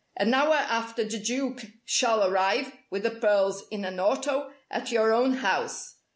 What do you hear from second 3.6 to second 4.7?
in an auto